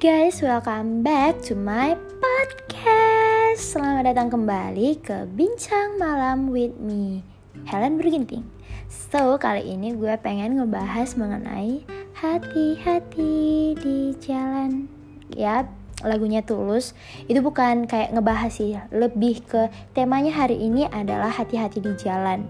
[0.00, 3.60] guys, welcome back to my podcast.
[3.60, 7.20] Selamat datang kembali ke Bincang Malam with me,
[7.68, 8.48] Helen Berginting.
[8.88, 11.84] So, kali ini gue pengen ngebahas mengenai
[12.16, 14.88] hati-hati di jalan.
[15.36, 15.68] Ya,
[16.00, 16.96] lagunya Tulus
[17.28, 22.48] itu bukan kayak ngebahas sih, lebih ke temanya hari ini adalah hati-hati di jalan.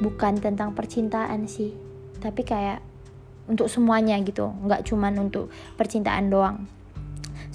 [0.00, 1.76] Bukan tentang percintaan sih,
[2.24, 2.80] tapi kayak
[3.52, 6.66] untuk semuanya gitu nggak cuman untuk percintaan doang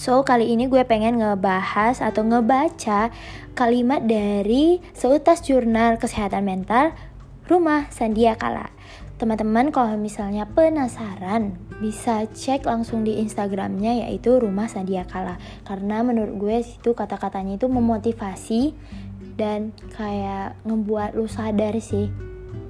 [0.00, 3.12] So kali ini gue pengen ngebahas atau ngebaca
[3.52, 6.96] kalimat dari seutas jurnal kesehatan mental
[7.44, 8.72] Rumah Sandia Kala.
[9.20, 15.36] Teman-teman kalau misalnya penasaran bisa cek langsung di Instagramnya yaitu Rumah Sandia Kala
[15.68, 18.72] karena menurut gue itu kata-katanya itu memotivasi
[19.36, 22.08] dan kayak ngebuat lu sadar sih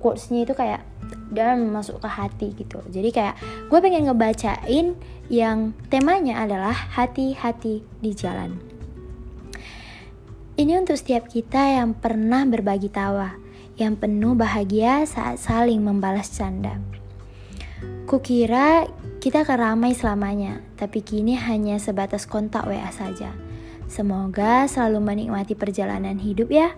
[0.02, 0.82] quotesnya itu kayak
[1.30, 2.82] dan masuk ke hati gitu.
[2.90, 3.34] Jadi kayak
[3.70, 4.98] gue pengen ngebacain
[5.30, 8.58] yang temanya adalah hati-hati di jalan.
[10.58, 13.32] Ini untuk setiap kita yang pernah berbagi tawa
[13.80, 16.76] yang penuh bahagia saat saling membalas canda.
[18.04, 18.84] Kukira
[19.24, 23.32] kita akan ramai selamanya tapi kini hanya sebatas kontak WA saja.
[23.88, 26.76] Semoga selalu menikmati perjalanan hidup ya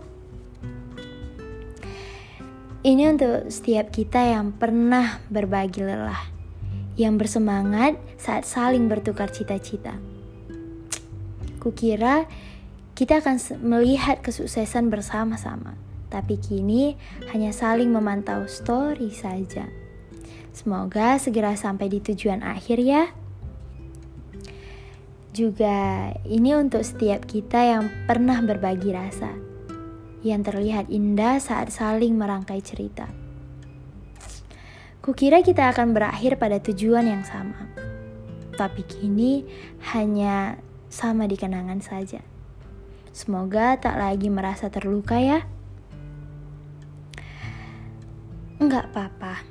[2.83, 6.19] ini untuk setiap kita yang pernah berbagi lelah,
[6.99, 9.95] yang bersemangat saat saling bertukar cita-cita.
[11.63, 12.27] Kukira
[12.99, 15.79] kita akan melihat kesuksesan bersama-sama,
[16.11, 16.99] tapi kini
[17.31, 19.71] hanya saling memantau story saja.
[20.51, 23.15] Semoga segera sampai di tujuan akhir ya.
[25.31, 29.52] Juga ini untuk setiap kita yang pernah berbagi rasa
[30.23, 33.11] yang terlihat indah saat saling merangkai cerita.
[35.03, 37.67] Kukira kita akan berakhir pada tujuan yang sama,
[38.55, 39.43] tapi kini
[39.95, 42.23] hanya sama di kenangan saja.
[43.11, 45.43] Semoga tak lagi merasa terluka ya.
[48.63, 49.43] Enggak apa-apa.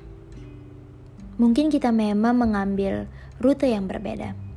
[1.36, 3.12] Mungkin kita memang mengambil
[3.44, 4.51] rute yang berbeda.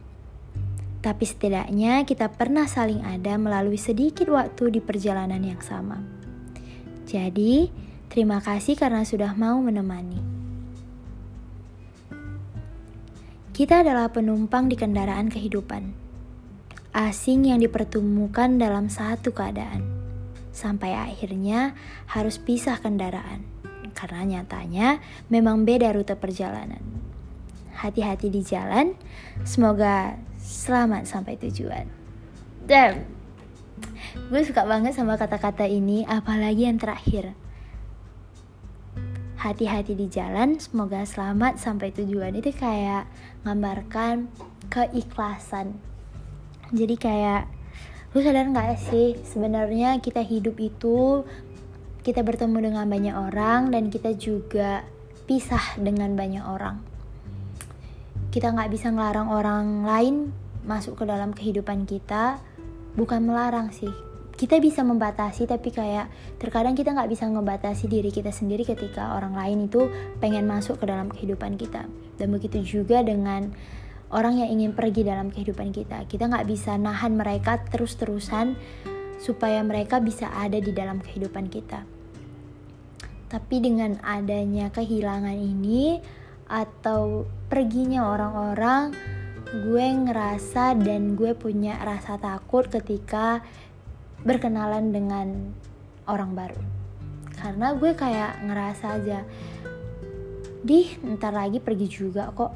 [1.04, 6.00] Tapi setidaknya kita pernah saling ada melalui sedikit waktu di perjalanan yang sama.
[7.04, 7.68] Jadi,
[8.08, 10.16] terima kasih karena sudah mau menemani.
[13.52, 15.92] Kita adalah penumpang di kendaraan kehidupan.
[16.96, 19.84] Asing yang dipertemukan dalam satu keadaan.
[20.56, 21.76] Sampai akhirnya
[22.08, 23.44] harus pisah kendaraan.
[23.92, 26.80] Karena nyatanya memang beda rute perjalanan.
[27.76, 28.96] Hati-hati di jalan.
[29.44, 31.88] Semoga selamat sampai tujuan.
[32.68, 33.08] Dan
[34.28, 37.32] gue suka banget sama kata-kata ini, apalagi yang terakhir.
[39.40, 42.32] Hati-hati di jalan, semoga selamat sampai tujuan.
[42.36, 43.08] Itu kayak
[43.44, 44.28] gambarkan
[44.68, 45.80] keikhlasan.
[46.72, 47.48] Jadi kayak
[48.16, 51.26] lu sadar nggak sih sebenarnya kita hidup itu
[52.06, 54.86] kita bertemu dengan banyak orang dan kita juga
[55.26, 56.93] pisah dengan banyak orang
[58.34, 60.34] kita nggak bisa ngelarang orang lain
[60.66, 62.42] masuk ke dalam kehidupan kita
[62.98, 63.94] bukan melarang sih.
[64.34, 66.10] Kita bisa membatasi tapi kayak
[66.42, 69.86] terkadang kita nggak bisa ngebatasi diri kita sendiri ketika orang lain itu
[70.18, 71.86] pengen masuk ke dalam kehidupan kita.
[72.18, 73.54] Dan begitu juga dengan
[74.10, 76.02] orang yang ingin pergi dalam kehidupan kita.
[76.10, 78.58] Kita nggak bisa nahan mereka terus-terusan
[79.22, 81.86] supaya mereka bisa ada di dalam kehidupan kita.
[83.30, 86.02] Tapi dengan adanya kehilangan ini
[86.54, 88.94] atau perginya orang-orang
[89.50, 93.42] gue ngerasa dan gue punya rasa takut ketika
[94.22, 95.50] berkenalan dengan
[96.06, 96.62] orang baru.
[97.34, 99.26] Karena gue kayak ngerasa aja
[100.64, 102.54] dih ntar lagi pergi juga kok.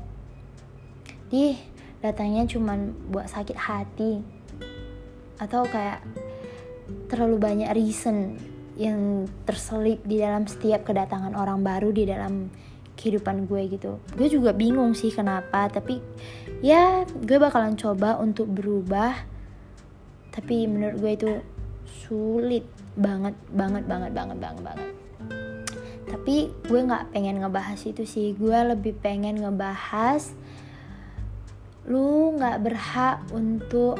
[1.29, 1.59] Dih
[1.99, 4.23] datangnya cuman buat sakit hati.
[5.43, 6.07] Atau kayak
[7.11, 8.39] terlalu banyak reason
[8.79, 12.47] yang terselip di dalam setiap kedatangan orang baru di dalam
[12.99, 14.03] kehidupan gue gitu.
[14.19, 16.03] Gue juga bingung sih kenapa tapi
[16.59, 19.15] ya gue bakalan coba untuk berubah.
[20.35, 21.31] Tapi menurut gue itu
[21.87, 22.67] sulit
[22.99, 24.89] banget banget banget banget banget banget.
[26.11, 26.37] Tapi
[26.67, 28.35] gue nggak pengen ngebahas itu sih.
[28.35, 30.35] Gue lebih pengen ngebahas
[31.89, 33.97] lu nggak berhak untuk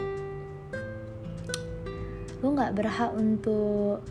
[2.45, 4.05] lu nggak berhak untuk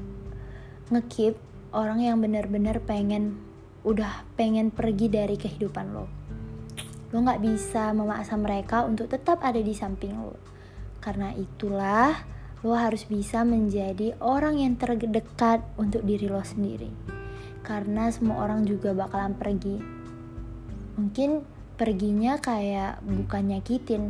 [0.89, 1.37] ngekip
[1.75, 3.46] orang yang benar-benar pengen
[3.87, 6.05] udah pengen pergi dari kehidupan lo.
[7.15, 10.35] Lo nggak bisa memaksa mereka untuk tetap ada di samping lo.
[10.99, 12.11] Karena itulah
[12.67, 16.91] lo harus bisa menjadi orang yang terdekat untuk diri lo sendiri.
[17.63, 19.79] Karena semua orang juga bakalan pergi.
[20.99, 21.47] Mungkin
[21.79, 24.03] perginya kayak bukan nyakitin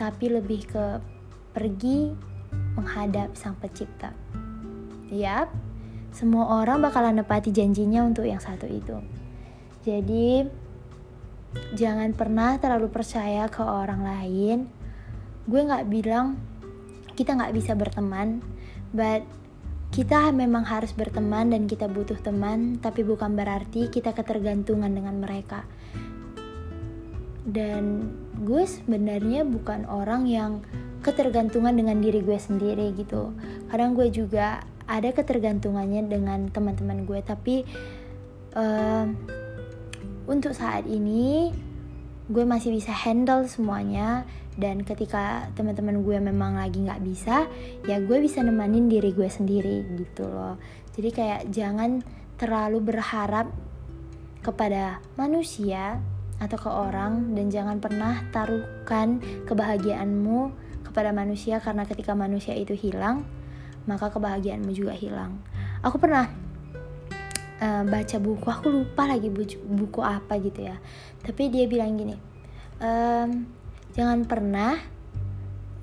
[0.00, 0.86] tapi lebih ke
[1.52, 2.16] pergi
[2.80, 4.16] menghadap sang pencipta.
[5.12, 5.52] Yap,
[6.12, 9.00] semua orang bakalan nepati janjinya untuk yang satu itu.
[9.82, 10.44] Jadi,
[11.74, 14.58] jangan pernah terlalu percaya ke orang lain.
[15.48, 16.38] Gue gak bilang
[17.16, 18.44] kita gak bisa berteman,
[18.94, 19.24] but
[19.92, 25.68] kita memang harus berteman dan kita butuh teman, tapi bukan berarti kita ketergantungan dengan mereka.
[27.44, 28.08] Dan
[28.40, 30.64] gue sebenarnya bukan orang yang
[31.02, 33.34] ketergantungan dengan diri gue sendiri gitu.
[33.68, 37.66] Kadang gue juga ada ketergantungannya dengan teman-teman gue, tapi
[38.56, 39.06] uh,
[40.26, 41.50] untuk saat ini
[42.30, 44.24] gue masih bisa handle semuanya.
[44.52, 47.48] Dan ketika teman-teman gue memang lagi nggak bisa
[47.88, 50.60] ya gue bisa nemanin diri gue sendiri gitu loh.
[50.92, 52.04] Jadi kayak jangan
[52.36, 53.48] terlalu berharap
[54.44, 56.04] kepada manusia
[56.42, 60.50] atau ke orang dan jangan pernah taruhkan kebahagiaanmu
[60.82, 63.22] kepada manusia karena ketika manusia itu hilang
[63.88, 65.38] maka kebahagiaanmu juga hilang
[65.82, 66.30] aku pernah
[67.62, 70.76] uh, baca buku aku lupa lagi buku, buku apa gitu ya
[71.22, 72.16] tapi dia bilang gini
[72.82, 73.46] um,
[73.92, 74.80] Jangan pernah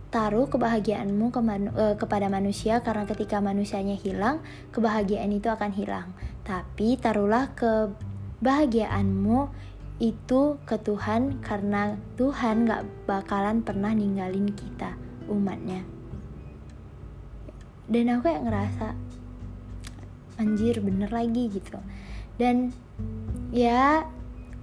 [0.10, 4.42] taruh kebahagiaanmu ke manu, uh, kepada manusia karena ketika manusianya hilang,
[4.74, 6.10] kebahagiaan itu akan hilang.
[6.42, 9.54] Tapi taruhlah kebahagiaanmu
[10.02, 14.98] itu ke Tuhan karena Tuhan gak bakalan pernah ninggalin kita
[15.30, 15.86] umatnya.
[17.90, 18.88] Dan aku kayak ngerasa
[20.38, 21.82] anjir bener lagi gitu.
[22.38, 22.72] Dan
[23.52, 24.06] ya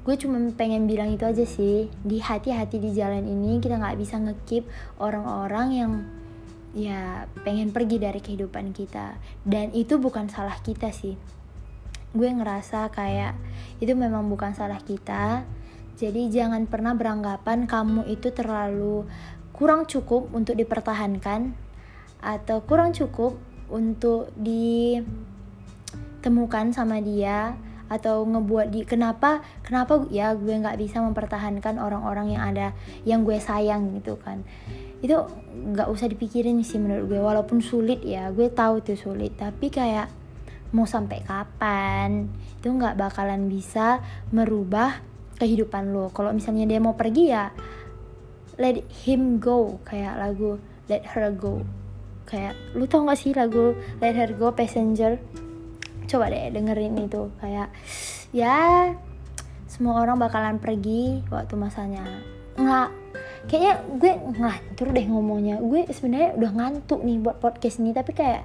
[0.06, 1.90] gue cuma pengen bilang itu aja sih.
[2.06, 4.64] Di hati-hati di jalan ini kita nggak bisa ngekip
[5.02, 5.93] orang-orang yang
[6.73, 9.19] ya pengen pergi dari kehidupan kita.
[9.43, 11.19] Dan itu bukan salah kita sih.
[12.14, 13.34] Gue ngerasa kayak
[13.82, 15.43] itu memang bukan salah kita.
[15.99, 19.08] Jadi jangan pernah beranggapan kamu itu terlalu
[19.56, 21.65] kurang cukup untuk dipertahankan
[22.26, 23.38] atau kurang cukup
[23.70, 25.44] untuk ditemukan
[26.75, 27.55] sama dia
[27.87, 32.75] atau ngebuat di kenapa kenapa ya gue nggak bisa mempertahankan orang-orang yang ada
[33.06, 34.43] yang gue sayang gitu kan.
[34.99, 39.70] Itu nggak usah dipikirin sih menurut gue walaupun sulit ya gue tahu itu sulit tapi
[39.70, 40.11] kayak
[40.75, 42.26] mau sampai kapan
[42.58, 44.02] itu nggak bakalan bisa
[44.34, 44.99] merubah
[45.38, 46.11] kehidupan lo.
[46.11, 47.55] Kalau misalnya dia mau pergi ya
[48.58, 50.58] let him go kayak lagu
[50.90, 51.62] let her go
[52.26, 55.17] kayak lu tau gak sih lagu let her go passenger?
[56.06, 57.70] Coba deh dengerin itu kayak
[58.34, 58.90] ya
[59.67, 62.02] semua orang bakalan pergi waktu masanya.
[62.58, 62.88] Nggak
[63.46, 65.56] kayaknya gue ngantur deh ngomongnya.
[65.62, 68.43] Gue sebenarnya udah ngantuk nih buat podcast ini tapi kayak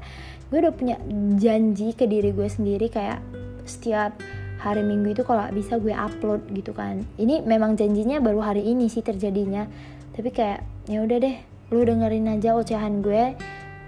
[0.49, 0.95] gue udah punya
[1.39, 3.21] janji ke diri gue sendiri kayak
[3.63, 4.17] setiap
[4.61, 7.01] hari minggu itu kalau bisa gue upload gitu kan.
[7.17, 9.65] Ini memang janjinya baru hari ini sih terjadinya.
[10.11, 11.37] Tapi kayak ya udah deh
[11.71, 13.33] lu dengerin aja ocehan gue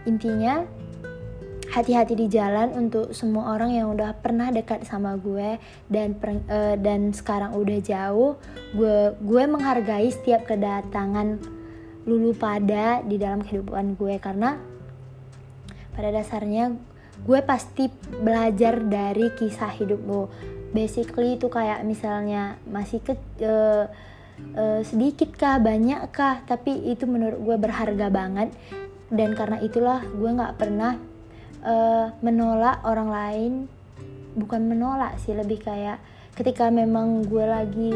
[0.03, 0.63] intinya
[1.73, 5.57] hati-hati di jalan untuk semua orang yang udah pernah dekat sama gue
[5.89, 8.37] dan uh, dan sekarang udah jauh.
[8.77, 11.41] Gue gue menghargai setiap kedatangan
[12.03, 14.59] lulu pada di dalam kehidupan gue karena
[15.95, 16.75] pada dasarnya
[17.23, 17.87] gue pasti
[18.19, 20.23] belajar dari kisah hidup lo
[20.73, 23.13] basically itu kayak misalnya masih ke
[23.45, 23.85] uh,
[24.57, 26.09] uh, sedikit kah banyak
[26.43, 28.49] tapi itu menurut gue berharga banget
[29.13, 30.97] dan karena itulah gue nggak pernah
[31.61, 33.53] uh, menolak orang lain.
[34.33, 36.01] Bukan menolak sih lebih kayak
[36.33, 37.93] ketika memang gue lagi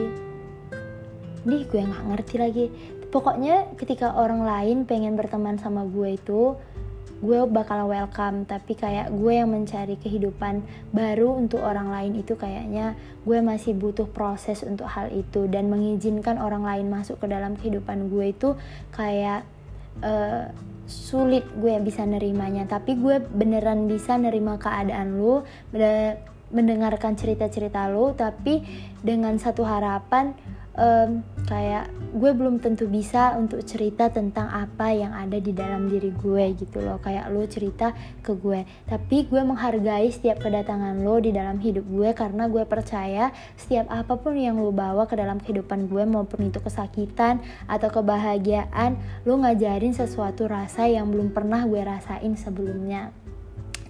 [1.48, 2.66] nih gue nggak ngerti lagi.
[3.10, 6.54] Pokoknya ketika orang lain pengen berteman sama gue itu
[7.18, 8.46] gue bakal welcome.
[8.46, 10.62] Tapi kayak gue yang mencari kehidupan
[10.94, 12.94] baru untuk orang lain itu kayaknya
[13.26, 15.50] gue masih butuh proses untuk hal itu.
[15.50, 18.54] Dan mengizinkan orang lain masuk ke dalam kehidupan gue itu
[18.94, 19.42] kayak
[20.06, 20.54] uh,
[20.88, 25.44] sulit gue bisa nerimanya tapi gue beneran bisa nerima keadaan lu
[26.48, 28.64] mendengarkan cerita-cerita lu tapi
[29.04, 30.32] dengan satu harapan
[30.78, 36.14] um, kayak gue belum tentu bisa untuk cerita tentang apa yang ada di dalam diri
[36.14, 37.02] gue gitu loh.
[37.04, 37.92] Kayak lo cerita
[38.24, 38.64] ke gue.
[38.88, 44.16] Tapi gue menghargai setiap kedatangan lo di dalam hidup gue karena gue percaya setiap apa
[44.16, 48.96] pun yang lo bawa ke dalam kehidupan gue maupun itu kesakitan atau kebahagiaan
[49.28, 53.12] lo ngajarin sesuatu rasa yang belum pernah gue rasain sebelumnya.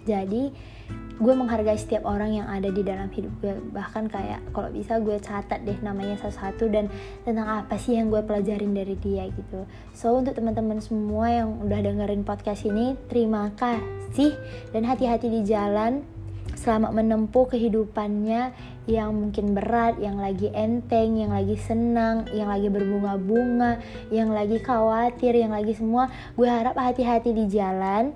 [0.07, 0.76] Jadi
[1.17, 5.17] gue menghargai setiap orang yang ada di dalam hidup gue bahkan kayak kalau bisa gue
[5.17, 6.85] catat deh namanya satu-satu dan
[7.25, 9.65] tentang apa sih yang gue pelajarin dari dia gitu
[9.97, 14.37] so untuk teman-teman semua yang udah dengerin podcast ini terima kasih
[14.69, 16.05] dan hati-hati di jalan
[16.57, 18.51] selama menempuh kehidupannya
[18.87, 25.35] yang mungkin berat, yang lagi enteng, yang lagi senang, yang lagi berbunga-bunga, yang lagi khawatir,
[25.35, 26.07] yang lagi semua.
[26.39, 28.15] Gue harap hati-hati di jalan.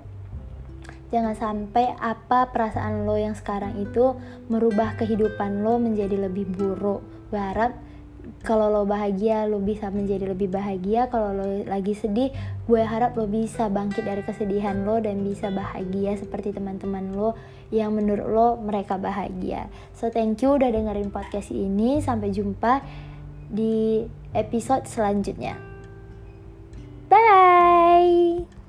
[1.12, 4.16] Jangan sampai apa perasaan lo yang sekarang itu
[4.48, 7.04] merubah kehidupan lo menjadi lebih buruk.
[7.28, 7.76] Gue harap
[8.42, 11.12] kalau lo bahagia lo bisa menjadi lebih bahagia.
[11.12, 12.32] Kalau lo lagi sedih
[12.64, 17.36] gue harap lo bisa bangkit dari kesedihan lo dan bisa bahagia seperti teman-teman lo
[17.68, 19.68] yang menurut lo mereka bahagia.
[19.92, 22.00] So thank you udah dengerin podcast ini.
[22.00, 22.80] Sampai jumpa
[23.52, 25.60] di episode selanjutnya.
[27.12, 28.61] Bye bye